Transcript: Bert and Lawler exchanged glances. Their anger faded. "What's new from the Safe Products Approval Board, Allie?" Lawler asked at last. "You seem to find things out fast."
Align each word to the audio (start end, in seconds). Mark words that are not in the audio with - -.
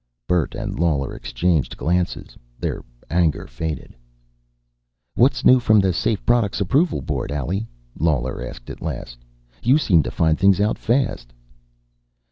Bert 0.27 0.55
and 0.55 0.79
Lawler 0.79 1.13
exchanged 1.15 1.77
glances. 1.77 2.35
Their 2.57 2.81
anger 3.11 3.45
faded. 3.45 3.93
"What's 5.13 5.45
new 5.45 5.59
from 5.59 5.79
the 5.79 5.93
Safe 5.93 6.25
Products 6.25 6.59
Approval 6.59 7.03
Board, 7.03 7.31
Allie?" 7.31 7.67
Lawler 7.99 8.43
asked 8.43 8.71
at 8.71 8.81
last. 8.81 9.19
"You 9.61 9.77
seem 9.77 10.01
to 10.01 10.09
find 10.09 10.39
things 10.39 10.59
out 10.59 10.79
fast." 10.79 11.31